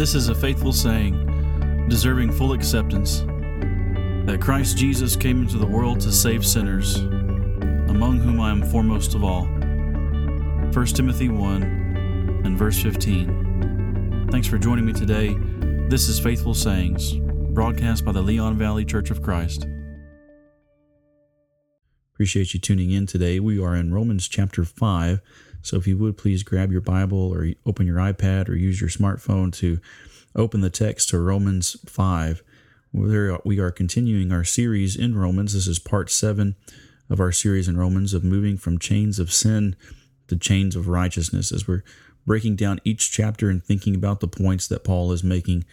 [0.00, 3.18] This is a faithful saying, deserving full acceptance,
[4.24, 9.14] that Christ Jesus came into the world to save sinners, among whom I am foremost
[9.14, 9.44] of all.
[9.44, 14.28] 1 Timothy 1 and verse 15.
[14.30, 15.36] Thanks for joining me today.
[15.90, 17.16] This is Faithful Sayings,
[17.52, 19.66] broadcast by the Leon Valley Church of Christ.
[22.14, 23.38] Appreciate you tuning in today.
[23.38, 25.20] We are in Romans chapter 5.
[25.62, 28.90] So if you would please grab your Bible or open your iPad or use your
[28.90, 29.78] smartphone to
[30.34, 32.42] open the text to Romans 5.
[32.92, 35.54] We are continuing our series in Romans.
[35.54, 36.56] This is part 7
[37.08, 39.76] of our series in Romans of moving from chains of sin
[40.28, 41.84] to chains of righteousness as we're
[42.26, 45.64] breaking down each chapter and thinking about the points that Paul is making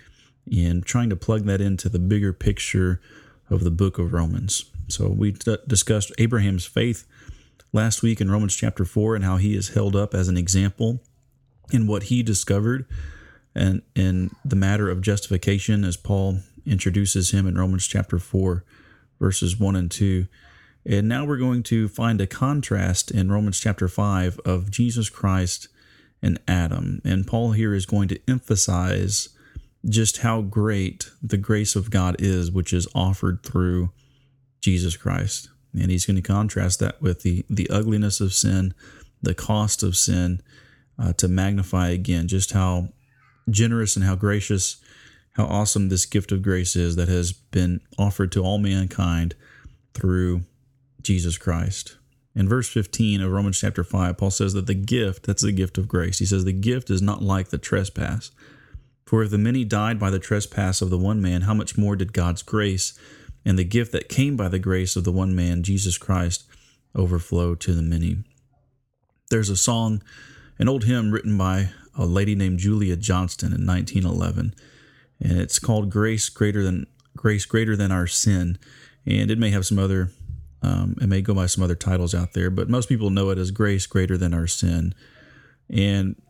[0.51, 3.01] and trying to plug that into the bigger picture
[3.49, 4.65] of the book of Romans.
[4.87, 7.05] So we d- discussed Abraham's faith
[7.73, 11.01] last week in Romans chapter 4 and how he is held up as an example
[11.71, 12.85] in what he discovered
[13.55, 18.63] and in the matter of justification as Paul introduces him in Romans chapter 4
[19.19, 20.27] verses 1 and 2.
[20.85, 25.67] And now we're going to find a contrast in Romans chapter 5 of Jesus Christ
[26.21, 27.01] and Adam.
[27.03, 29.29] And Paul here is going to emphasize
[29.87, 33.91] just how great the grace of God is, which is offered through
[34.61, 35.49] Jesus Christ.
[35.79, 38.73] And he's going to contrast that with the, the ugliness of sin,
[39.21, 40.41] the cost of sin,
[40.99, 42.89] uh, to magnify again just how
[43.49, 44.77] generous and how gracious,
[45.33, 49.35] how awesome this gift of grace is that has been offered to all mankind
[49.93, 50.41] through
[51.01, 51.97] Jesus Christ.
[52.35, 55.77] In verse 15 of Romans chapter 5, Paul says that the gift, that's the gift
[55.77, 56.19] of grace.
[56.19, 58.29] He says the gift is not like the trespass.
[59.05, 61.95] For if the many died by the trespass of the one man, how much more
[61.95, 62.93] did God's grace
[63.47, 66.43] and the gift that came by the grace of the one man, Jesus Christ,
[66.93, 68.17] overflow to the many.
[69.29, 70.03] There's a song,
[70.59, 74.53] an old hymn written by a lady named Julia Johnston in 1911,
[75.21, 78.59] and it's called "Grace Greater Than Grace Greater Than Our Sin,"
[79.05, 80.11] and it may have some other,
[80.61, 83.37] um, it may go by some other titles out there, but most people know it
[83.37, 84.93] as "Grace Greater Than Our Sin,"
[85.69, 86.21] and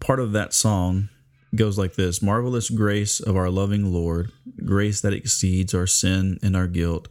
[0.00, 1.10] part of that song
[1.54, 4.32] goes like this Marvelous grace of our loving Lord,
[4.64, 7.08] grace that exceeds our sin and our guilt.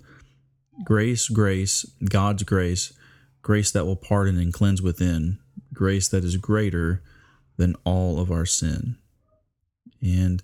[0.83, 2.93] Grace, grace, God's grace,
[3.41, 5.39] grace that will pardon and cleanse within,
[5.73, 7.03] grace that is greater
[7.57, 8.95] than all of our sin.
[10.01, 10.41] And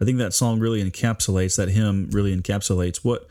[0.00, 3.26] I think that song really encapsulates, that hymn really encapsulates what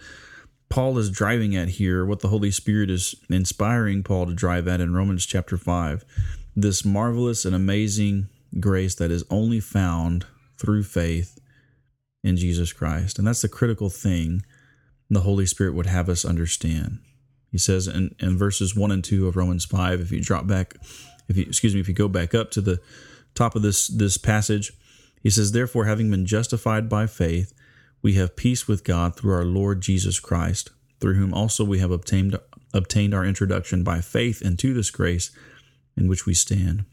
[0.69, 4.81] Paul is driving at here, what the Holy Spirit is inspiring Paul to drive at
[4.81, 6.05] in Romans chapter 5.
[6.55, 8.29] This marvelous and amazing
[8.59, 10.25] grace that is only found
[10.57, 11.39] through faith
[12.23, 13.17] in Jesus Christ.
[13.17, 14.44] And that's the critical thing
[15.09, 17.00] the Holy Spirit would have us understand.
[17.51, 20.75] He says in, in verses 1 and 2 of Romans 5, if you drop back,
[21.28, 22.79] if you excuse me, if you go back up to the
[23.35, 24.72] top of this this passage,
[25.22, 27.53] he says, Therefore, having been justified by faith,
[28.01, 31.91] we have peace with God through our Lord Jesus Christ, through whom also we have
[31.91, 32.38] obtained
[32.73, 35.29] obtained our introduction by faith into this grace
[35.97, 36.85] in which we stand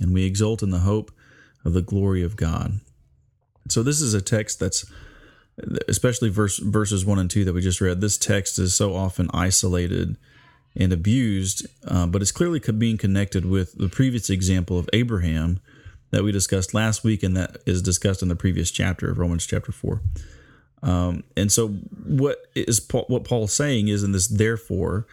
[0.00, 1.10] and we exult in the hope
[1.64, 2.80] of the glory of God.
[3.68, 4.84] So this is a text that's
[5.88, 8.00] especially verse verses 1 and 2 that we just read.
[8.00, 10.16] This text is so often isolated
[10.76, 15.60] and abused, uh, but it's clearly being connected with the previous example of Abraham
[16.10, 19.46] that we discussed last week and that is discussed in the previous chapter of Romans
[19.46, 20.00] chapter 4.
[20.82, 25.06] Um, and so what is Paul, what Paul's saying is in this therefore,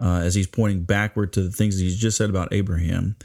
[0.00, 3.16] uh, as he's pointing backward to the things he's just said about Abraham,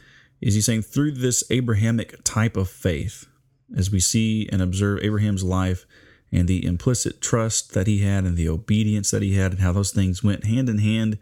[0.41, 3.27] is he's saying through this Abrahamic type of faith,
[3.75, 5.85] as we see and observe Abraham's life
[6.31, 9.71] and the implicit trust that he had and the obedience that he had and how
[9.71, 11.17] those things went hand in hand,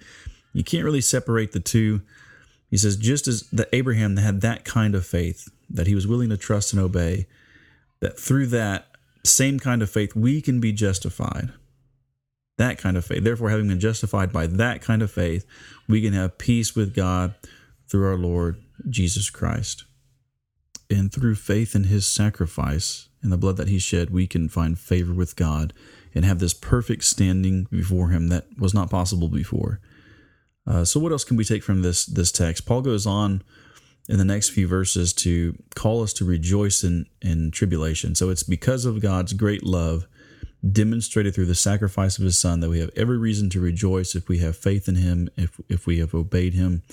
[0.54, 2.02] you can't really separate the two.
[2.70, 6.30] He says, just as that Abraham had that kind of faith, that he was willing
[6.30, 7.28] to trust and obey,
[8.00, 8.88] that through that
[9.26, 11.52] same kind of faith, we can be justified.
[12.58, 13.24] That kind of faith.
[13.24, 15.46] Therefore, having been justified by that kind of faith,
[15.88, 17.36] we can have peace with God
[17.88, 19.86] through our Lord Jesus Christ.
[20.90, 24.78] And through faith in his sacrifice and the blood that he shed, we can find
[24.78, 25.74] favor with God
[26.16, 29.80] and have this perfect standing before him that was not possible before.
[30.66, 32.66] Uh, so, what else can we take from this this text?
[32.66, 33.44] Paul goes on
[34.08, 38.16] in the next few verses to call us to rejoice in, in tribulation.
[38.16, 40.08] So, it's because of God's great love
[40.68, 44.28] demonstrated through the sacrifice of his son that we have every reason to rejoice if
[44.28, 46.84] we have faith in him, if, if we have obeyed him,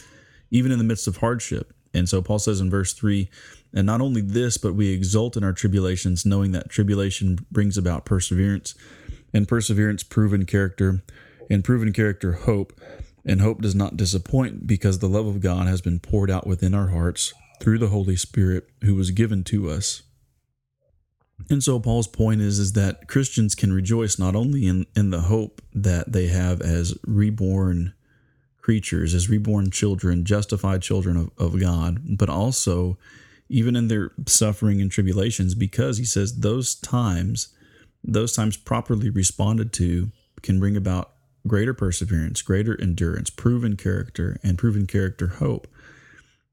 [0.50, 1.72] even in the midst of hardship.
[1.96, 3.28] And so Paul says in verse 3
[3.72, 8.04] And not only this, but we exult in our tribulations, knowing that tribulation brings about
[8.04, 8.74] perseverance,
[9.32, 11.02] and perseverance, proven character,
[11.50, 12.78] and proven character, hope.
[13.24, 16.74] And hope does not disappoint because the love of God has been poured out within
[16.74, 20.02] our hearts through the Holy Spirit who was given to us.
[21.50, 25.22] And so Paul's point is is that Christians can rejoice not only in, in the
[25.22, 27.94] hope that they have as reborn
[28.66, 32.98] creatures, as reborn children, justified children of, of God, but also
[33.48, 37.54] even in their suffering and tribulations, because he says those times,
[38.02, 40.10] those times properly responded to
[40.42, 41.12] can bring about
[41.46, 45.68] greater perseverance, greater endurance, proven character, and proven character hope.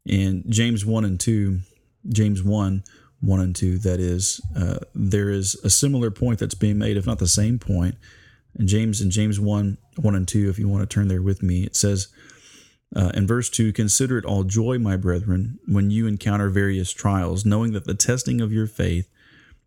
[0.07, 1.62] And James 1 and 2,
[2.09, 2.83] James 1,
[3.21, 7.07] 1 and 2, that is, uh, there is a similar point that's being made, if
[7.07, 7.95] not the same point.
[8.58, 11.42] And James in James 1, 1 and 2, if you want to turn there with
[11.42, 12.08] me, it says
[12.96, 17.46] uh, in verse 2 Consider it all joy, my brethren, when you encounter various trials,
[17.46, 19.10] knowing that the testing of your faith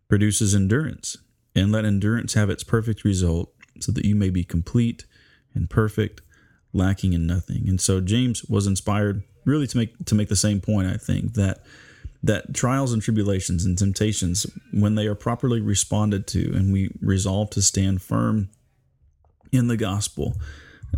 [0.07, 1.17] produces endurance.
[1.55, 5.05] And let endurance have its perfect result, so that you may be complete
[5.55, 6.21] and perfect,
[6.71, 7.67] lacking in nothing.
[7.67, 11.33] And so James was inspired really to make to make the same point, I think,
[11.33, 11.63] that
[12.21, 17.49] that trials and tribulations and temptations, when they are properly responded to and we resolve
[17.51, 18.49] to stand firm
[19.51, 20.35] in the gospel,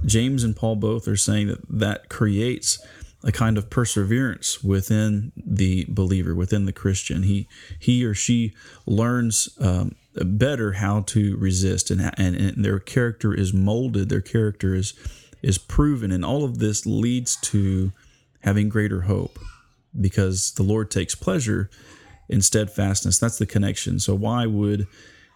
[0.06, 2.80] James and Paul both are saying that that creates
[3.24, 7.24] a kind of perseverance within the believer, within the Christian.
[7.24, 7.48] He
[7.78, 8.54] he or she
[8.86, 14.10] learns um, better how to resist, and, and and their character is molded.
[14.10, 14.94] Their character is
[15.42, 17.92] is proven, and all of this leads to
[18.42, 19.38] having greater hope
[20.00, 21.70] because the Lord takes pleasure
[22.30, 23.20] in steadfastness.
[23.20, 24.00] That's the connection.
[24.00, 24.88] So why would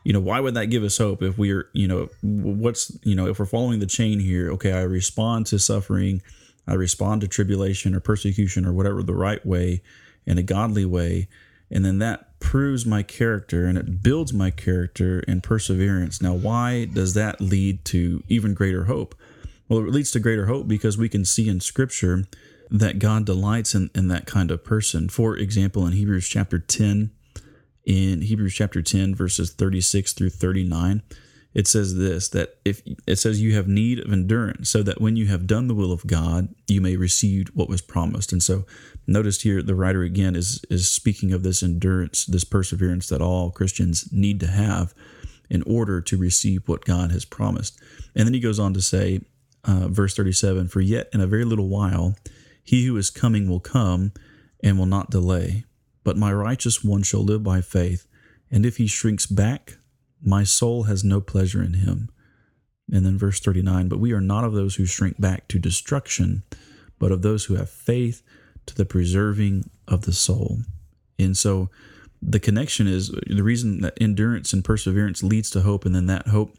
[0.04, 3.28] you know why would that give us hope if we're you know what's you know
[3.28, 4.52] if we're following the chain here?
[4.52, 6.22] Okay i respond to suffering
[6.68, 9.82] i respond to tribulation or persecution or whatever the right way
[10.26, 11.28] in a godly way
[11.74, 16.22] and then that proves my character and it builds my character and perseverance.
[16.22, 19.16] Now why does that lead to even greater hope?
[19.68, 22.26] Well it leads to greater hope because we can see in scripture
[22.70, 25.10] that God delights in, in that kind of person.
[25.10, 27.12] For example, in Hebrews chapter 10,
[27.85, 31.01] in Hebrews chapter 10, verses 36 through 39,
[31.53, 35.15] it says this that if it says you have need of endurance, so that when
[35.15, 38.31] you have done the will of God, you may receive what was promised.
[38.31, 38.65] And so
[39.06, 43.51] notice here the writer again is is speaking of this endurance, this perseverance that all
[43.51, 44.94] Christians need to have
[45.50, 47.80] in order to receive what God has promised.
[48.15, 49.21] And then he goes on to say,
[49.63, 52.15] uh, verse 37 For yet in a very little while,
[52.63, 54.12] he who is coming will come
[54.63, 55.65] and will not delay.
[56.04, 58.08] But my righteous one shall live by faith,
[58.52, 59.78] and if he shrinks back,
[60.22, 62.10] my soul has no pleasure in him.
[62.92, 66.44] And then verse 39 But we are not of those who shrink back to destruction,
[67.00, 68.22] but of those who have faith
[68.66, 70.60] to the preserving of the soul.
[71.20, 71.70] And so
[72.22, 76.28] the connection is the reason that endurance and perseverance leads to hope, and then that
[76.28, 76.56] hope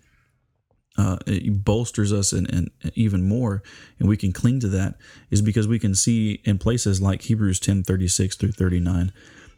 [0.97, 1.17] uh,
[1.49, 3.63] bolsters us and, and even more,
[3.99, 4.95] and we can cling to that,
[5.31, 9.13] is because we can see in places like Hebrews 10 36 through 39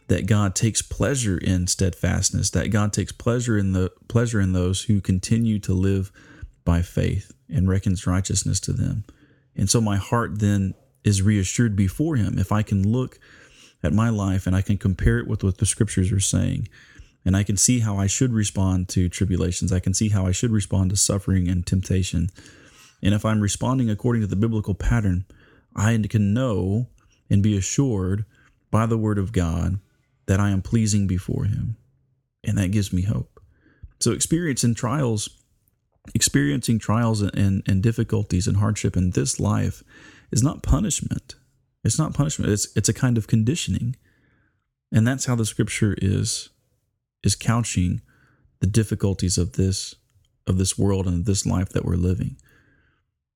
[0.08, 4.82] that God takes pleasure in steadfastness, that God takes pleasure in the pleasure in those
[4.82, 6.12] who continue to live
[6.64, 9.04] by faith and reckons righteousness to them.
[9.56, 10.74] And so my heart then
[11.04, 13.18] is reassured before him if I can look
[13.82, 16.68] at my life and I can compare it with what the scriptures are saying
[17.24, 19.72] and I can see how I should respond to tribulations.
[19.72, 22.30] I can see how I should respond to suffering and temptation.
[23.02, 25.24] And if I'm responding according to the biblical pattern,
[25.74, 26.86] I can know
[27.28, 28.24] and be assured
[28.70, 29.80] by the word of God
[30.26, 31.76] that I am pleasing before Him.
[32.44, 33.40] And that gives me hope.
[34.00, 35.28] So, experiencing trials,
[36.14, 39.82] experiencing trials and, and difficulties and hardship in this life
[40.30, 41.34] is not punishment.
[41.84, 42.52] It's not punishment.
[42.52, 43.96] It's, it's a kind of conditioning.
[44.92, 46.50] And that's how the scripture is
[47.22, 48.00] is couching
[48.60, 49.94] the difficulties of this
[50.46, 52.36] of this world and this life that we're living.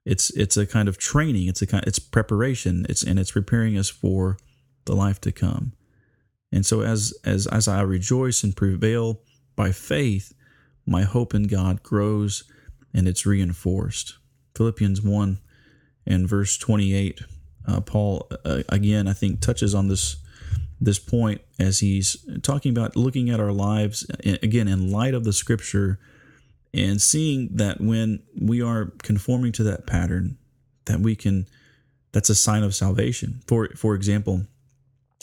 [0.04, 1.48] It's it's a kind of training.
[1.48, 1.84] It's a kind.
[1.86, 2.86] It's preparation.
[2.88, 4.38] It's and it's preparing us for
[4.84, 5.72] the life to come.
[6.52, 9.20] And so as as as I rejoice and prevail
[9.56, 10.32] by faith,
[10.86, 12.44] my hope in God grows
[12.92, 14.16] and it's reinforced.
[14.56, 15.38] Philippians one
[16.06, 17.20] and verse twenty eight.
[17.66, 20.16] Uh, Paul uh, again, I think, touches on this
[20.80, 25.32] this point as he's talking about looking at our lives again in light of the
[25.32, 25.98] scripture
[26.72, 30.38] and seeing that when we are conforming to that pattern
[30.86, 31.46] that we can
[32.12, 34.46] that's a sign of salvation for for example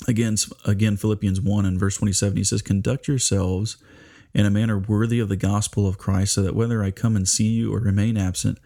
[0.08, 0.36] again
[0.66, 3.78] again Philippians 1 and verse 27 he says conduct yourselves
[4.34, 7.28] in a manner worthy of the gospel of Christ so that whether I come and
[7.28, 8.60] see you or remain absent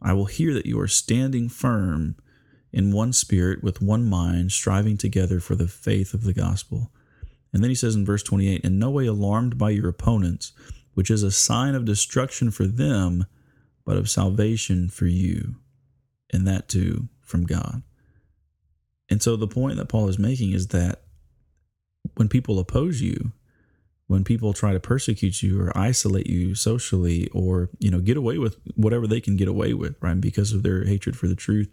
[0.00, 2.16] I will hear that you are standing firm
[2.72, 6.90] in one spirit, with one mind, striving together for the faith of the gospel.
[7.52, 10.52] And then he says in verse 28 In no way alarmed by your opponents,
[10.94, 13.24] which is a sign of destruction for them,
[13.84, 15.56] but of salvation for you,
[16.30, 17.82] and that too from God.
[19.08, 21.02] And so the point that Paul is making is that
[22.14, 23.32] when people oppose you,
[24.06, 28.38] when people try to persecute you or isolate you socially or you know get away
[28.38, 31.68] with whatever they can get away with right because of their hatred for the truth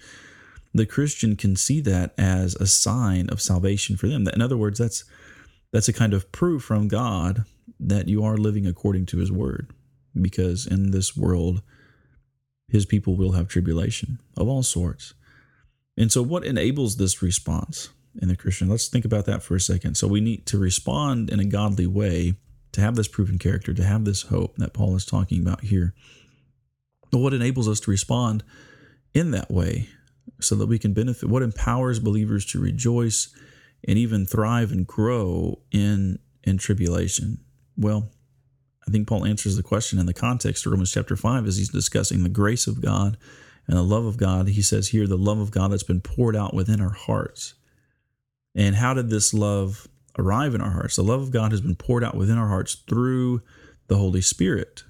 [0.73, 4.27] the christian can see that as a sign of salvation for them.
[4.27, 5.03] In other words that's
[5.71, 7.45] that's a kind of proof from god
[7.79, 9.71] that you are living according to his word
[10.19, 11.61] because in this world
[12.67, 15.13] his people will have tribulation of all sorts
[15.97, 17.89] and so what enables this response
[18.21, 18.69] in the Christian.
[18.69, 19.95] Let's think about that for a second.
[19.95, 22.35] So we need to respond in a godly way
[22.71, 25.93] to have this proven character, to have this hope that Paul is talking about here.
[27.11, 28.43] But what enables us to respond
[29.13, 29.89] in that way
[30.41, 31.29] so that we can benefit?
[31.29, 33.33] What empowers believers to rejoice
[33.87, 37.39] and even thrive and grow in in tribulation?
[37.77, 38.09] Well,
[38.87, 41.69] I think Paul answers the question in the context of Romans chapter 5 as he's
[41.69, 43.17] discussing the grace of God
[43.67, 44.47] and the love of God.
[44.49, 47.55] He says here, the love of God that's been poured out within our hearts
[48.55, 50.95] and how did this love arrive in our hearts?
[50.95, 53.41] The love of God has been poured out within our hearts through
[53.87, 54.83] the Holy Spirit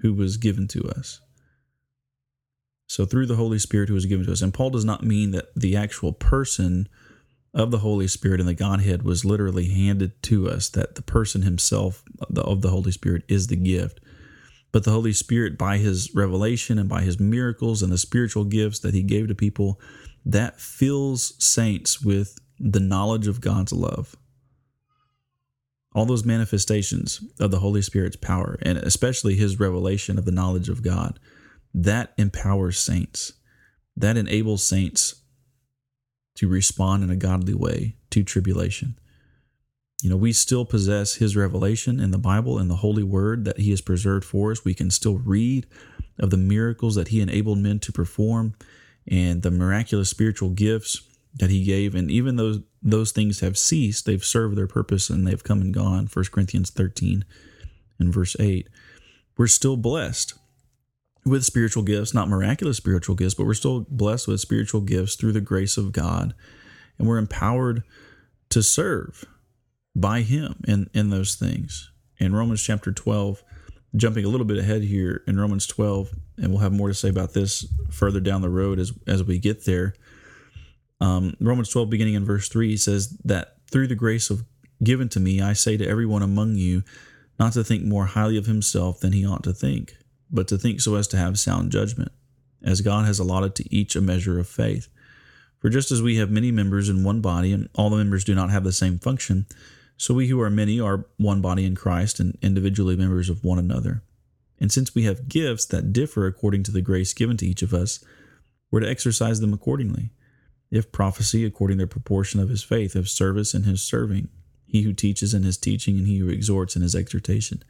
[0.00, 1.20] who was given to us.
[2.88, 4.42] So, through the Holy Spirit who was given to us.
[4.42, 6.88] And Paul does not mean that the actual person
[7.54, 11.42] of the Holy Spirit and the Godhead was literally handed to us, that the person
[11.42, 12.02] himself
[12.36, 14.00] of the Holy Spirit is the gift.
[14.72, 18.78] But the Holy Spirit, by his revelation and by his miracles and the spiritual gifts
[18.80, 19.80] that he gave to people,
[20.24, 24.16] that fills saints with the knowledge of God's love.
[25.92, 30.68] All those manifestations of the Holy Spirit's power, and especially his revelation of the knowledge
[30.68, 31.18] of God,
[31.74, 33.32] that empowers saints.
[33.96, 35.22] That enables saints
[36.36, 38.98] to respond in a godly way to tribulation.
[40.02, 43.58] You know, we still possess his revelation in the Bible and the Holy Word that
[43.58, 44.64] he has preserved for us.
[44.64, 45.66] We can still read
[46.18, 48.54] of the miracles that he enabled men to perform
[49.06, 51.02] and the miraculous spiritual gifts
[51.34, 51.94] that he gave.
[51.94, 55.74] And even though those things have ceased, they've served their purpose and they've come and
[55.74, 56.08] gone.
[56.12, 57.24] 1 Corinthians 13
[57.98, 58.68] and verse 8.
[59.36, 60.34] We're still blessed
[61.24, 65.32] with spiritual gifts, not miraculous spiritual gifts, but we're still blessed with spiritual gifts through
[65.32, 66.34] the grace of God.
[66.98, 67.82] And we're empowered
[68.50, 69.26] to serve
[69.94, 71.90] by Him in, in those things.
[72.18, 73.42] In Romans chapter 12,
[73.96, 77.08] jumping a little bit ahead here in Romans 12, and we'll have more to say
[77.08, 79.94] about this further down the road as, as we get there.
[81.00, 84.44] Um, Romans 12, beginning in verse 3, says that through the grace of
[84.82, 86.82] given to me, I say to everyone among you
[87.38, 89.94] not to think more highly of himself than he ought to think,
[90.30, 92.12] but to think so as to have sound judgment,
[92.62, 94.88] as God has allotted to each a measure of faith.
[95.58, 98.34] For just as we have many members in one body, and all the members do
[98.34, 99.46] not have the same function,
[100.00, 103.58] so we who are many are one body in Christ and individually members of one
[103.58, 104.02] another.
[104.58, 107.74] And since we have gifts that differ according to the grace given to each of
[107.74, 108.02] us,
[108.70, 110.08] we're to exercise them accordingly
[110.70, 114.30] if prophecy according to the proportion of his faith, if service in his serving,
[114.66, 117.62] he who teaches in his teaching, and he who exhorts in his exhortation,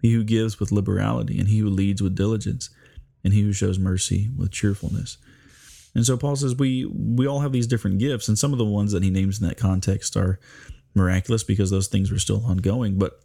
[0.00, 2.70] he who gives with liberality, and he who leads with diligence,
[3.22, 5.18] and he who shows mercy with cheerfulness.
[5.94, 8.64] And so Paul says we we all have these different gifts, and some of the
[8.64, 10.40] ones that he names in that context are
[10.94, 13.20] miraculous because those things were still ongoing, but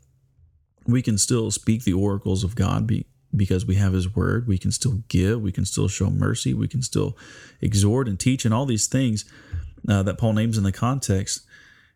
[0.85, 4.47] we can still speak the oracles of God, be, because we have his word.
[4.47, 5.41] We can still give.
[5.41, 6.53] We can still show mercy.
[6.53, 7.17] We can still
[7.61, 9.25] exhort and teach and all these things
[9.87, 11.45] uh, that paul names in the context.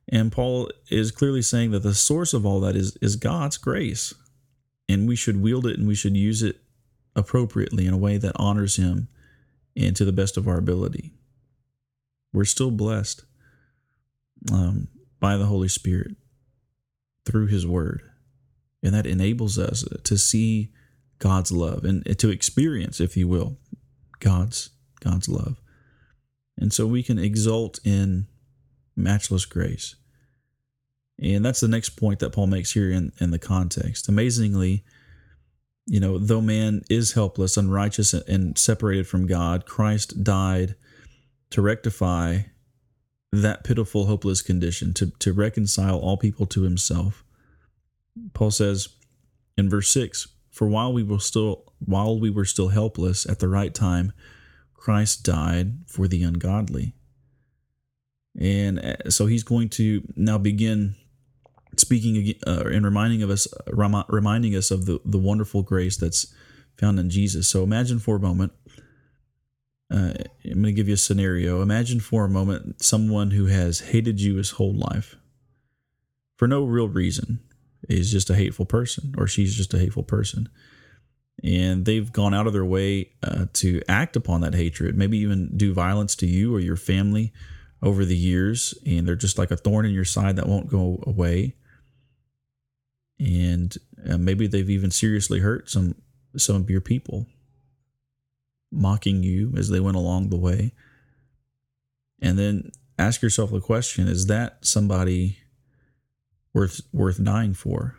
[0.09, 4.13] And paul is clearly saying that the source of all that is is god's grace
[4.89, 6.57] and we should wield it and we should use it
[7.15, 9.07] appropriately in a way that honors him
[9.75, 11.13] and to the best of our ability.
[12.31, 13.23] We're still blessed.
[14.51, 14.87] Um,
[15.23, 16.17] by the holy spirit
[17.25, 18.01] through his word
[18.83, 20.69] and that enables us to see
[21.17, 23.57] God's love and to experience, if you will,
[24.19, 25.61] God's God's love.
[26.57, 28.27] And so we can exult in
[28.97, 29.95] matchless grace.
[31.17, 34.09] And that's the next point that Paul makes here in, in the context.
[34.09, 34.83] Amazingly,
[35.85, 40.75] you know, though man is helpless, unrighteous, and separated from God, Christ died
[41.51, 42.39] to rectify
[43.41, 47.23] that pitiful, hopeless condition, to, to reconcile all people to himself.
[48.33, 48.89] Paul says
[49.57, 53.47] in verse 6 for while we were still while we were still helpless at the
[53.47, 54.13] right time,
[54.75, 56.93] Christ died for the ungodly.
[58.39, 60.95] And uh, so he's going to now begin
[61.75, 66.31] speaking uh, and reminding of us reminding us of the, the wonderful grace that's
[66.77, 67.49] found in Jesus.
[67.49, 68.53] So imagine for a moment
[69.93, 70.13] uh,
[70.45, 71.61] I'm going to give you a scenario.
[71.61, 75.15] Imagine for a moment someone who has hated you his whole life
[76.35, 77.39] for no real reason
[77.89, 80.49] is just a hateful person or she's just a hateful person.
[81.43, 85.55] And they've gone out of their way uh, to act upon that hatred, maybe even
[85.57, 87.33] do violence to you or your family
[87.81, 88.73] over the years.
[88.85, 91.55] And they're just like a thorn in your side that won't go away.
[93.19, 93.77] and
[94.09, 95.95] uh, maybe they've even seriously hurt some
[96.35, 97.27] some of your people,
[98.73, 100.73] mocking you as they went along the way.
[102.21, 105.39] And then ask yourself the question: Is that somebody
[106.53, 107.95] worth worth dying for?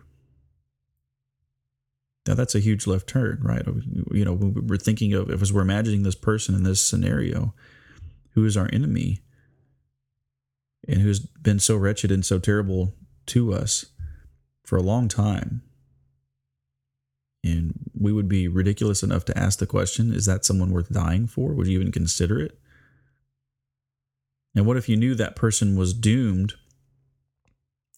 [2.26, 3.66] Now that's a huge left turn, right?
[4.11, 7.54] You know, we're thinking of if we're imagining this person in this scenario,
[8.31, 9.21] who is our enemy,
[10.88, 12.95] and who's been so wretched and so terrible
[13.26, 13.87] to us
[14.64, 15.62] for a long time.
[17.45, 21.27] And we would be ridiculous enough to ask the question is that someone worth dying
[21.27, 21.53] for?
[21.53, 22.59] Would you even consider it?
[24.57, 26.55] And what if you knew that person was doomed?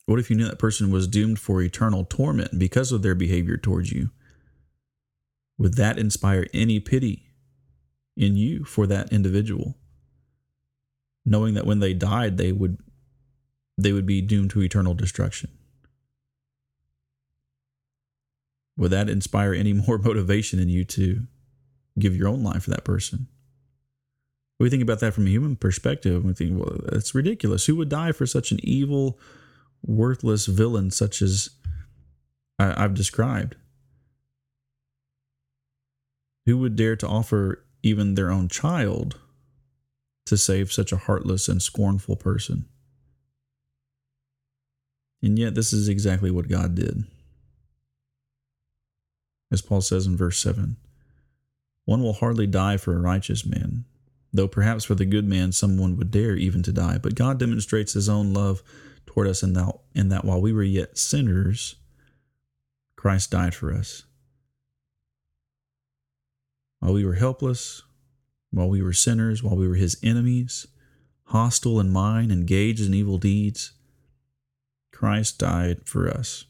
[0.07, 3.57] What if you knew that person was doomed for eternal torment because of their behavior
[3.57, 4.11] towards you?
[5.59, 7.31] Would that inspire any pity
[8.17, 9.76] in you for that individual?
[11.25, 12.79] Knowing that when they died, they would
[13.79, 15.50] they would be doomed to eternal destruction.
[18.76, 21.26] Would that inspire any more motivation in you to
[21.99, 23.28] give your own life for that person?
[24.59, 26.16] We think about that from a human perspective.
[26.16, 27.66] And we think, well, that's ridiculous.
[27.66, 29.18] Who would die for such an evil,
[29.83, 31.50] worthless villain such as
[32.59, 33.56] I, I've described?
[36.47, 39.18] Who would dare to offer even their own child
[40.26, 42.66] to save such a heartless and scornful person?
[45.23, 47.04] And yet, this is exactly what God did
[49.50, 50.76] as Paul says in verse 7.
[51.85, 53.85] One will hardly die for a righteous man,
[54.33, 56.99] though perhaps for the good man someone would dare even to die.
[56.99, 58.62] But God demonstrates his own love
[59.07, 61.76] toward us in that, in that while we were yet sinners,
[62.97, 64.03] Christ died for us.
[66.81, 67.83] While we were helpless,
[68.50, 70.67] while we were sinners, while we were his enemies,
[71.25, 73.73] hostile in mind, engaged in evil deeds,
[74.92, 76.47] Christ died for us.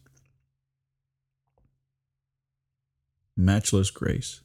[3.37, 4.40] Matchless grace.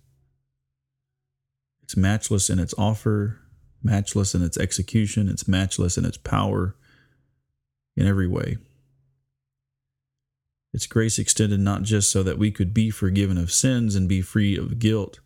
[1.84, 3.39] It's matchless in its offer,
[3.84, 6.75] matchless in its execution, it's matchless in its power
[7.95, 8.58] in every way.
[10.73, 14.21] It's grace extended not just so that we could be forgiven of sins and be
[14.21, 15.19] free of guilt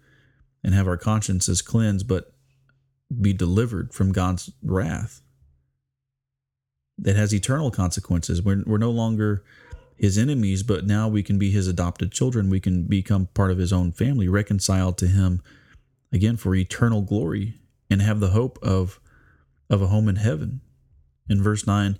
[0.63, 2.33] and have our consciences cleansed, but
[3.21, 5.21] be delivered from God's wrath
[6.97, 8.41] that has eternal consequences.
[8.41, 9.43] We're, we're no longer
[9.97, 12.49] his enemies, but now we can be his adopted children.
[12.49, 15.41] We can become part of his own family, reconciled to him
[16.11, 17.55] again for eternal glory
[17.89, 18.99] and have the hope of
[19.69, 20.61] of a home in heaven.
[21.27, 21.97] In verse 9,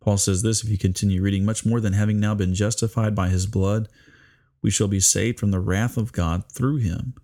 [0.00, 3.28] Paul says this if you continue reading, much more than having now been justified by
[3.28, 3.88] his blood,
[4.62, 7.14] we shall be saved from the wrath of God through him.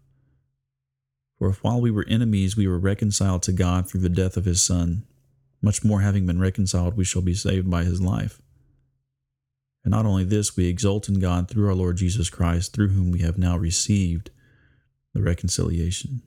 [1.38, 4.44] For if while we were enemies, we were reconciled to God through the death of
[4.44, 5.04] his Son,
[5.62, 8.42] much more having been reconciled, we shall be saved by his life.
[9.84, 13.10] And not only this, we exult in God through our Lord Jesus Christ, through whom
[13.10, 14.30] we have now received
[15.12, 16.22] the reconciliation.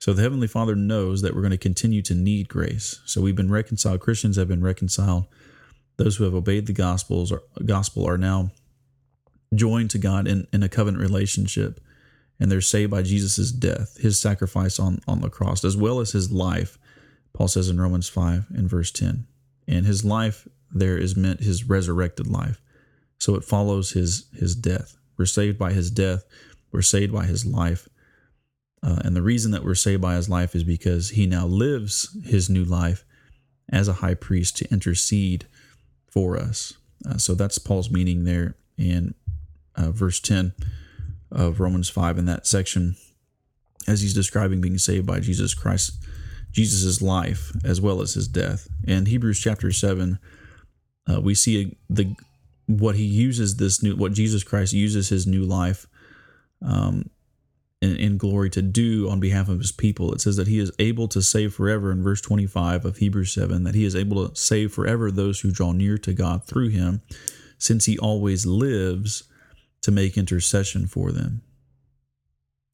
[0.00, 3.00] So the Heavenly Father knows that we're going to continue to need grace.
[3.06, 4.00] So we've been reconciled.
[4.00, 5.26] Christians have been reconciled.
[5.96, 7.32] Those who have obeyed the gospels
[7.64, 8.50] gospel are now
[9.54, 11.80] joined to God in, in a covenant relationship,
[12.40, 16.12] and they're saved by Jesus' death, his sacrifice on, on the cross, as well as
[16.12, 16.78] his life,
[17.32, 19.26] Paul says in Romans 5 and verse 10.
[19.68, 22.60] And his life there is meant his resurrected life.
[23.18, 24.96] So it follows his his death.
[25.16, 26.24] We're saved by his death.
[26.72, 27.88] We're saved by his life.
[28.82, 32.16] Uh, and the reason that we're saved by his life is because he now lives
[32.24, 33.04] his new life
[33.70, 35.46] as a high priest to intercede
[36.10, 36.74] for us.
[37.08, 39.14] Uh, so that's Paul's meaning there in
[39.76, 40.52] uh, verse 10
[41.30, 42.96] of Romans 5 in that section
[43.88, 46.04] as he's describing being saved by Jesus Christ,
[46.52, 48.68] Jesus' life as well as his death.
[48.86, 50.18] And Hebrews chapter 7
[51.10, 52.14] uh, we see the
[52.66, 55.86] what he uses this new what Jesus Christ uses his new life
[56.64, 57.10] um,
[57.80, 60.14] in, in, glory to do on behalf of his people.
[60.14, 63.64] It says that he is able to save forever in verse 25 of Hebrews 7
[63.64, 67.02] that he is able to save forever those who draw near to God through him
[67.58, 69.24] since he always lives
[69.82, 71.42] to make intercession for them.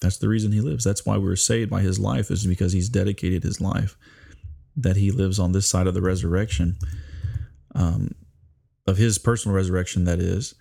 [0.03, 0.85] That's the reason he lives.
[0.85, 3.97] That's why we're saved by his life is because he's dedicated his life
[4.77, 6.77] that he lives on this side of the resurrection
[7.79, 8.15] um,
[8.87, 10.55] of his personal resurrection, that is,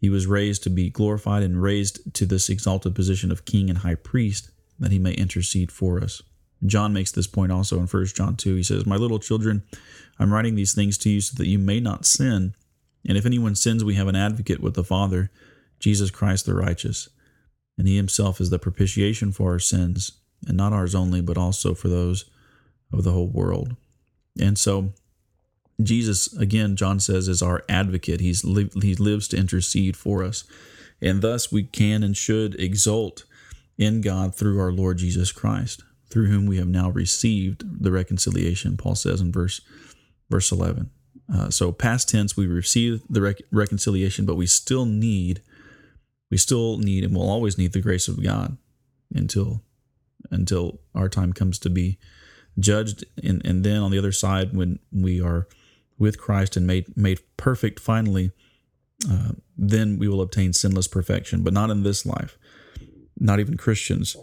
[0.00, 3.78] he was raised to be glorified and raised to this exalted position of king and
[3.78, 6.22] high priest that he may intercede for us.
[6.64, 8.56] John makes this point also in 1 John 2.
[8.56, 9.62] He says, My little children,
[10.18, 12.54] I'm writing these things to you so that you may not sin.
[13.08, 15.30] And if anyone sins, we have an advocate with the Father,
[15.78, 17.08] Jesus Christ the righteous.
[17.78, 20.12] And he himself is the propitiation for our sins,
[20.46, 22.24] and not ours only, but also for those
[22.92, 23.76] of the whole world.
[24.40, 24.92] And so
[25.82, 28.20] Jesus, again, John says, is our advocate.
[28.20, 30.44] He's li- he lives to intercede for us,
[31.02, 33.24] and thus we can and should exult
[33.76, 38.76] in God through our Lord Jesus Christ, through whom we have now received the reconciliation.
[38.76, 39.60] Paul says in verse
[40.30, 40.90] verse eleven.
[41.32, 45.42] Uh, so past tense, we receive the rec- reconciliation, but we still need,
[46.30, 48.56] we still need, and will always need the grace of God
[49.14, 49.62] until
[50.30, 51.98] until our time comes to be
[52.58, 55.48] judged, and and then on the other side, when we are
[55.98, 58.32] with Christ and made made perfect finally,
[59.10, 61.42] uh, then we will obtain sinless perfection.
[61.42, 62.38] But not in this life.
[63.18, 64.16] Not even Christians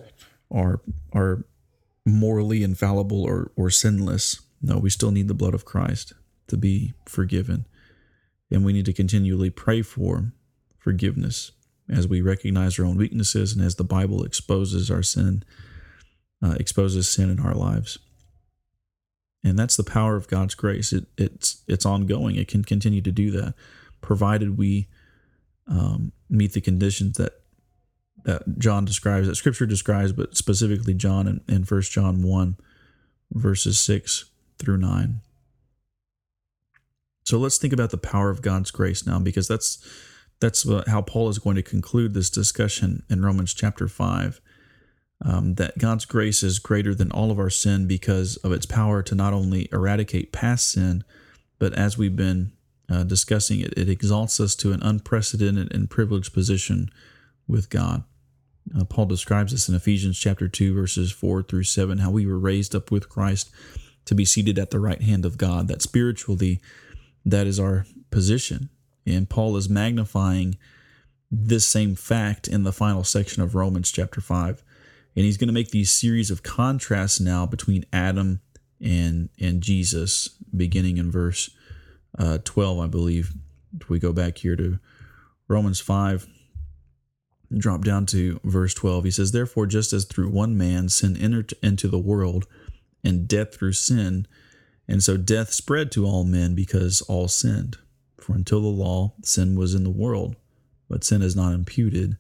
[0.52, 0.82] are
[1.12, 1.46] are
[2.06, 4.42] morally infallible or or sinless.
[4.62, 6.14] No, we still need the blood of Christ
[6.48, 7.66] to be forgiven,
[8.52, 10.32] and we need to continually pray for
[10.78, 11.52] forgiveness
[11.90, 15.44] as we recognize our own weaknesses and as the Bible exposes our sin,
[16.42, 18.00] uh, exposes sin in our lives
[19.44, 20.94] and that's the power of God's grace.
[20.94, 22.36] It, it's it's ongoing.
[22.36, 23.54] It can continue to do that,
[24.02, 24.88] provided we
[25.68, 27.42] um, meet the conditions that
[28.24, 32.56] that John describes, that Scripture describes, but specifically John in, in 1 John one,
[33.32, 34.26] verses six
[34.58, 35.20] through nine.
[37.26, 39.86] So let's think about the power of God's grace now, because that's
[40.40, 44.40] that's how Paul is going to conclude this discussion in Romans chapter five
[45.24, 49.02] um, that God's grace is greater than all of our sin because of its power
[49.04, 51.04] to not only eradicate past sin,
[51.60, 52.52] but as we've been
[52.90, 56.90] uh, discussing it, it exalts us to an unprecedented and privileged position
[57.48, 58.04] with God.
[58.78, 62.40] Uh, Paul describes this in Ephesians chapter 2, verses 4 through 7, how we were
[62.40, 63.50] raised up with Christ
[64.06, 66.62] to be seated at the right hand of God, that spiritually,
[67.26, 68.70] that is our position.
[69.06, 70.58] And Paul is magnifying
[71.32, 74.64] this same fact in the final section of Romans chapter 5
[75.16, 78.42] and he's going to make these series of contrasts now between Adam
[78.82, 81.50] and and Jesus, beginning in verse
[82.18, 83.34] uh, 12, I believe.
[83.80, 84.80] If we go back here to
[85.48, 86.28] Romans 5,
[87.58, 91.54] drop down to verse 12, he says, Therefore, just as through one man sin entered
[91.64, 92.46] into the world,
[93.04, 94.28] and death through sin,
[94.88, 97.78] and so death spread to all men because all sinned.
[98.18, 100.36] For until the law, sin was in the world,
[100.88, 102.18] but sin is not imputed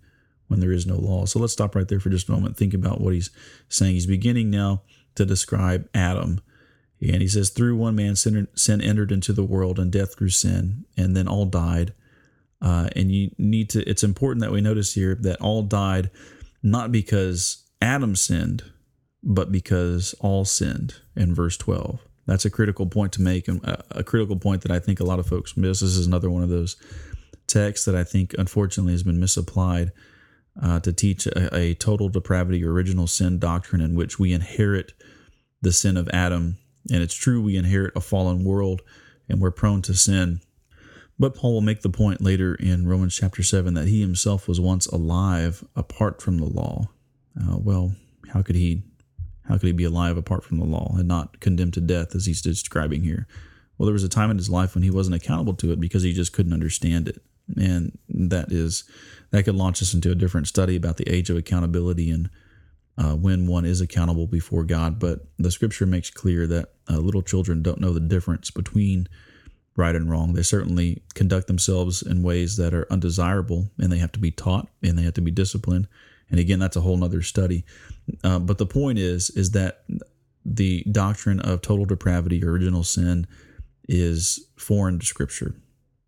[0.53, 1.25] when there is no law.
[1.25, 2.57] So let's stop right there for just a moment.
[2.57, 3.31] Think about what he's
[3.69, 3.95] saying.
[3.95, 4.83] He's beginning now
[5.15, 6.41] to describe Adam.
[7.01, 10.29] And he says, Through one man, sin, sin entered into the world, and death through
[10.29, 11.95] sin, and then all died.
[12.61, 16.11] Uh, and you need to, it's important that we notice here that all died
[16.61, 18.63] not because Adam sinned,
[19.23, 21.99] but because all sinned in verse 12.
[22.27, 25.03] That's a critical point to make, and a, a critical point that I think a
[25.03, 25.79] lot of folks miss.
[25.79, 26.75] This is another one of those
[27.47, 29.91] texts that I think, unfortunately, has been misapplied
[30.61, 34.93] uh, to teach a, a, total depravity or original sin doctrine in which we inherit
[35.61, 36.57] the sin of Adam.
[36.91, 38.81] And it's true, we inherit a fallen world
[39.27, 40.41] and we're prone to sin.
[41.17, 44.59] But Paul will make the point later in Romans chapter 7 that he himself was
[44.59, 46.89] once alive apart from the law.
[47.39, 47.95] Uh, well,
[48.33, 48.83] how could he
[49.47, 52.25] how could he be alive apart from the law and not condemned to death as
[52.25, 53.27] he's describing here?
[53.77, 56.03] Well, there was a time in his life when he wasn't accountable to it because
[56.03, 57.21] he just couldn't understand it.
[57.57, 58.85] And that is
[59.33, 62.29] that could launch us into a different study about the age of accountability and
[62.99, 64.99] uh, when one is accountable before God.
[64.99, 69.09] But the scripture makes clear that uh, little children don't know the difference between
[69.75, 70.33] right and wrong.
[70.33, 74.67] They certainly conduct themselves in ways that are undesirable and they have to be taught
[74.83, 75.87] and they have to be disciplined.
[76.29, 77.65] And again, that's a whole nother study.
[78.23, 79.83] Uh, but the point is, is that
[80.45, 83.25] the doctrine of total depravity, original sin,
[83.89, 85.55] is foreign to Scripture.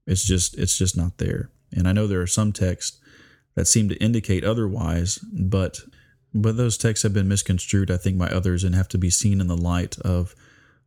[0.05, 1.49] It's just, it's just not there.
[1.71, 3.01] And I know there are some texts
[3.55, 5.79] that seem to indicate otherwise, but
[6.33, 9.39] but those texts have been misconstrued, I think, by others and have to be seen
[9.39, 10.35] in the light of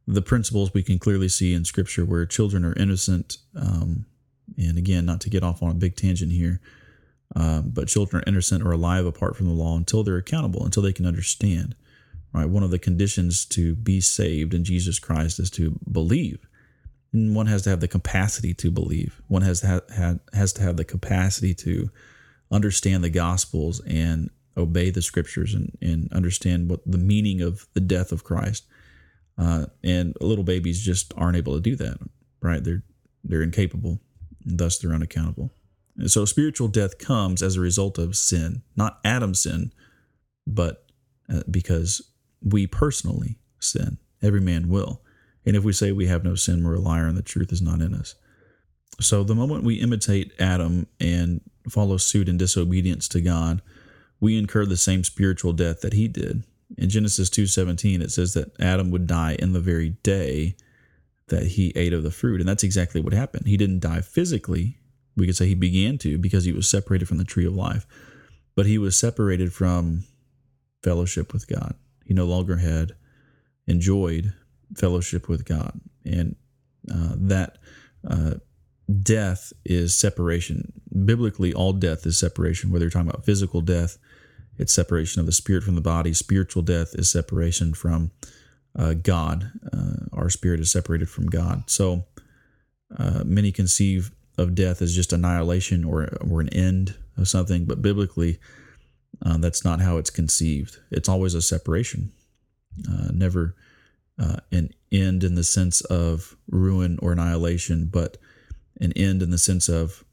[0.06, 3.38] the principles we can clearly see in Scripture, where children are innocent.
[3.56, 4.04] Um,
[4.58, 6.60] and again, not to get off on a big tangent here,
[7.34, 10.82] uh, but children are innocent or alive apart from the law until they're accountable, until
[10.82, 11.74] they can understand.
[12.34, 16.46] Right, one of the conditions to be saved in Jesus Christ is to believe.
[17.10, 19.22] And one has to have the capacity to believe.
[19.28, 21.90] One has to have, has to have the capacity to
[22.50, 27.80] understand the Gospels and obey the Scriptures and, and understand what the meaning of the
[27.80, 28.66] death of Christ.
[29.36, 31.98] Uh, and little babies just aren't able to do that,
[32.42, 32.62] right?
[32.62, 32.82] They're
[33.22, 34.00] they're incapable,
[34.44, 35.50] and thus they're unaccountable.
[35.96, 39.72] And so spiritual death comes as a result of sin, not Adam's sin,
[40.46, 40.86] but
[41.32, 42.00] uh, because
[42.42, 43.98] we personally sin.
[44.22, 45.02] Every man will.
[45.44, 47.62] And if we say we have no sin, we're a liar and the truth is
[47.62, 48.14] not in us.
[49.00, 53.62] So the moment we imitate Adam and follow suit in disobedience to God,
[54.20, 56.42] we incur the same spiritual death that he did.
[56.76, 60.56] In Genesis 2:17 it says that Adam would die in the very day
[61.28, 62.40] that he ate of the fruit.
[62.40, 63.46] And that's exactly what happened.
[63.46, 64.78] He didn't die physically.
[65.16, 67.86] We could say he began to because he was separated from the tree of life,
[68.54, 70.04] but he was separated from
[70.82, 71.74] fellowship with God.
[72.04, 72.92] He no longer had
[73.66, 74.32] enjoyed
[74.76, 75.80] fellowship with God.
[76.04, 76.36] And
[76.90, 77.58] uh, that
[78.08, 78.34] uh,
[79.02, 80.72] death is separation.
[81.04, 83.98] Biblically, all death is separation, whether you're talking about physical death,
[84.58, 86.12] it's separation of the spirit from the body.
[86.12, 88.10] Spiritual death is separation from
[88.76, 89.52] uh, God.
[89.72, 91.70] Uh, our spirit is separated from God.
[91.70, 92.06] So
[92.98, 97.82] uh, many conceive of death as just annihilation or, or an end of something, but
[97.82, 98.38] biblically,
[99.24, 100.78] uh, that's not how it's conceived.
[100.90, 102.12] It's always a separation,
[102.88, 103.54] uh, never
[104.20, 108.16] uh, an end in the sense of ruin or annihilation, but
[108.80, 110.04] an end in the sense of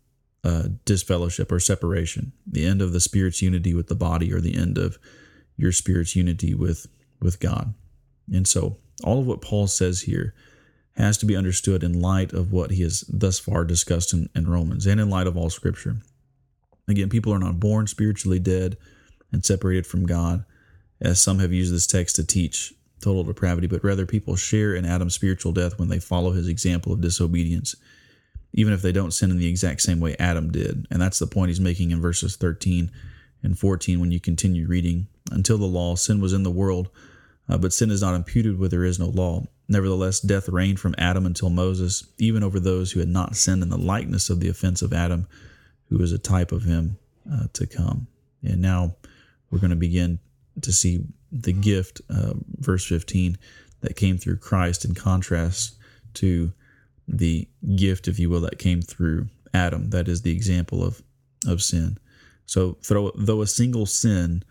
[0.44, 4.56] uh, disfellowship or separation, the end of the spirit's unity with the body, or the
[4.56, 4.98] end of
[5.58, 6.88] your spirit's unity with
[7.22, 7.74] with God.
[8.32, 10.34] And so, all of what Paul says here
[10.98, 14.48] has to be understood in light of what he has thus far discussed in, in
[14.48, 15.98] Romans, and in light of all Scripture.
[16.88, 18.78] Again, people are not born spiritually dead
[19.32, 20.46] and separated from God,
[21.02, 24.86] as some have used this text to teach total depravity, but rather people share in
[24.86, 27.76] Adam's spiritual death when they follow his example of disobedience,
[28.56, 30.88] even if they don't sin in the exact same way Adam did.
[30.90, 32.90] And that's the point he's making in verses 13
[33.44, 35.08] and 14 when you continue reading.
[35.30, 36.90] Until the law, sin was in the world,
[37.50, 39.44] uh, but sin is not imputed where there is no law.
[39.68, 43.70] Nevertheless, death reigned from Adam until Moses, even over those who had not sinned in
[43.70, 45.28] the likeness of the offense of Adam,
[45.90, 46.98] who is a type of him
[47.32, 48.08] uh, to come.
[48.42, 48.96] And now
[49.52, 50.20] we're going to begin
[50.62, 53.38] to see the gift, uh, verse 15,
[53.82, 55.76] that came through Christ in contrast
[56.16, 56.54] to
[57.08, 59.90] the gift, if you will, that came through Adam.
[59.92, 61.02] That is the example of,
[61.48, 61.98] of sin.
[62.46, 62.78] So,
[63.16, 64.44] though a single sin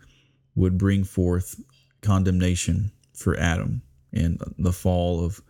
[0.55, 1.61] would bring forth
[2.01, 3.81] condemnation for Adam
[4.13, 5.41] and the fall of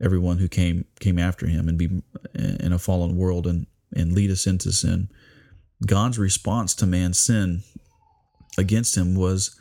[0.00, 2.02] everyone who came came after him and be
[2.34, 5.08] in a fallen world and and lead us into sin.
[5.86, 7.62] God's response to man's sin
[8.58, 9.56] against him was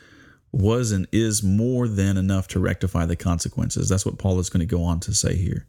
[0.51, 3.89] was and is more than enough to rectify the consequences.
[3.89, 5.67] That's what Paul is going to go on to say here.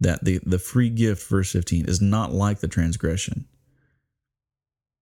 [0.00, 3.46] That the, the free gift, verse 15, is not like the transgression.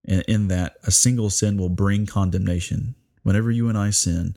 [0.05, 2.95] In, in that a single sin will bring condemnation.
[3.23, 4.37] Whenever you and I sin,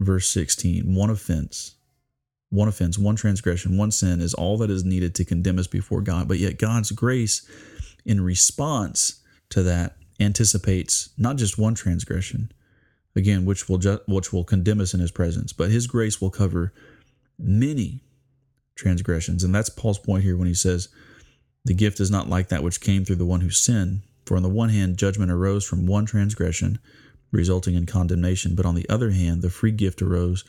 [0.00, 1.74] verse 16, one offense,
[2.50, 6.02] one offense, one transgression, one sin is all that is needed to condemn us before
[6.02, 6.28] God.
[6.28, 7.48] But yet, God's grace
[8.04, 12.52] in response to that anticipates not just one transgression,
[13.16, 16.30] again, which will ju- which will condemn us in His presence, but His grace will
[16.30, 16.72] cover
[17.38, 18.02] many
[18.74, 20.88] transgressions, and that's Paul's point here when he says,
[21.64, 24.02] "The gift is not like that which came through the one who sinned.
[24.24, 26.78] For on the one hand, judgment arose from one transgression,
[27.30, 30.44] resulting in condemnation, but on the other hand, the free gift arose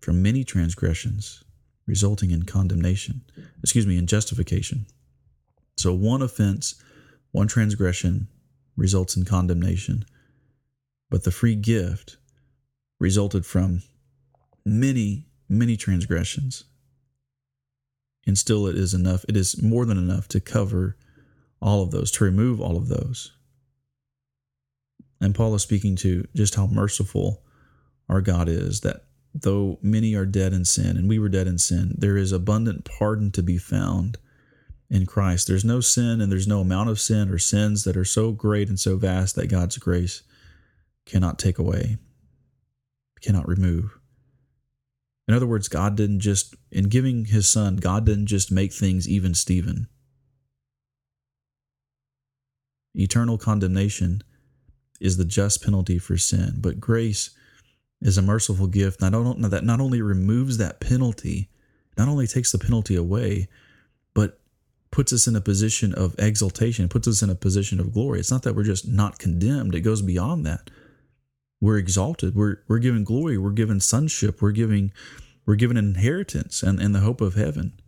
[0.00, 1.42] from many transgressions,
[1.86, 3.22] resulting in condemnation.
[3.62, 4.86] Excuse me, in justification.
[5.76, 6.74] So one offense,
[7.32, 8.28] one transgression
[8.76, 10.04] results in condemnation."
[11.10, 12.16] But the free gift
[13.00, 13.82] resulted from
[14.64, 16.64] many, many transgressions.
[18.28, 20.96] And still, it is enough, it is more than enough to cover
[21.62, 23.32] all of those, to remove all of those.
[25.18, 27.42] And Paul is speaking to just how merciful
[28.06, 31.56] our God is, that though many are dead in sin, and we were dead in
[31.56, 34.18] sin, there is abundant pardon to be found
[34.90, 35.48] in Christ.
[35.48, 38.68] There's no sin and there's no amount of sin or sins that are so great
[38.68, 40.22] and so vast that God's grace
[41.06, 41.96] cannot take away,
[43.22, 43.97] cannot remove.
[45.28, 49.06] In other words, God didn't just, in giving his son, God didn't just make things
[49.06, 49.86] even Stephen.
[52.94, 54.22] Eternal condemnation
[55.00, 57.30] is the just penalty for sin, but grace
[58.00, 61.50] is a merciful gift that not only removes that penalty,
[61.98, 63.48] not only takes the penalty away,
[64.14, 64.40] but
[64.90, 68.18] puts us in a position of exaltation, puts us in a position of glory.
[68.18, 70.70] It's not that we're just not condemned, it goes beyond that
[71.60, 72.34] we're exalted.
[72.34, 73.38] We're we're given glory.
[73.38, 74.40] We're given sonship.
[74.40, 74.92] We're giving
[75.46, 77.80] we're given an inheritance and, and the hope of heaven.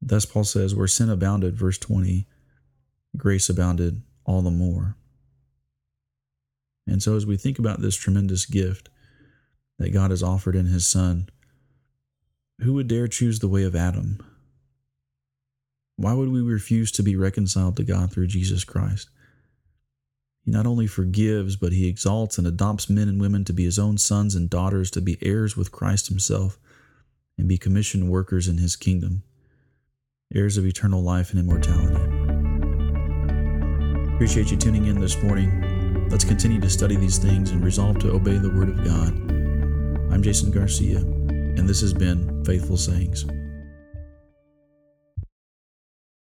[0.00, 2.26] Thus Paul says, where sin abounded, verse 20,
[3.16, 4.96] grace abounded all the more.
[6.86, 8.90] And so as we think about this tremendous gift
[9.78, 11.28] that God has offered in his son,
[12.60, 14.24] who would dare choose the way of Adam?
[15.96, 19.08] Why would we refuse to be reconciled to God through Jesus Christ?
[20.44, 23.78] He not only forgives, but he exalts and adopts men and women to be his
[23.78, 26.58] own sons and daughters, to be heirs with Christ himself,
[27.38, 29.22] and be commissioned workers in his kingdom,
[30.34, 31.94] heirs of eternal life and immortality.
[34.14, 36.08] Appreciate you tuning in this morning.
[36.10, 39.14] Let's continue to study these things and resolve to obey the Word of God.
[40.12, 43.24] I'm Jason Garcia, and this has been Faithful Sayings.